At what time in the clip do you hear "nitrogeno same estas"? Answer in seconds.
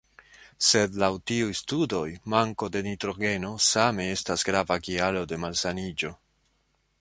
2.87-4.47